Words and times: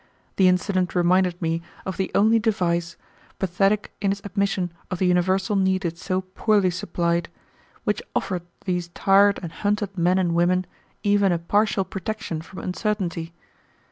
The 0.37 0.47
incident 0.47 0.95
reminded 0.95 1.39
me 1.39 1.61
of 1.85 1.97
the 1.97 2.09
only 2.15 2.39
device, 2.39 2.97
pathetic 3.37 3.93
in 4.01 4.11
its 4.11 4.19
admission 4.23 4.71
of 4.89 4.97
the 4.97 5.05
universal 5.05 5.55
need 5.55 5.85
it 5.85 5.99
so 5.99 6.21
poorly 6.21 6.71
supplied, 6.71 7.29
which 7.83 8.01
offered 8.15 8.41
these 8.65 8.87
tired 8.95 9.39
and 9.43 9.51
hunted 9.51 9.95
men 9.99 10.17
and 10.17 10.33
women 10.33 10.65
even 11.03 11.31
a 11.31 11.37
partial 11.37 11.85
protection 11.85 12.41
from 12.41 12.57
uncertainty. 12.61 13.31